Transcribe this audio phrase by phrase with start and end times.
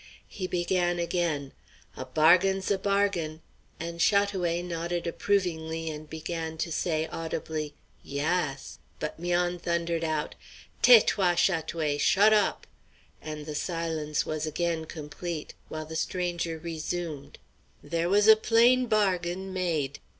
[0.27, 1.51] He began again:
[1.95, 3.39] "A bargain's a bargain!"
[3.79, 10.33] And Chat oué nodded approvingly and began to say audibly, "Yass;" but 'Mian thundered out:
[10.81, 11.99] "Taise toi, Chat oué!
[11.99, 12.65] Shot op!"
[13.21, 17.37] And the silence was again complete, while the stranger resumed.
[17.83, 19.99] "There was a plain bargain made."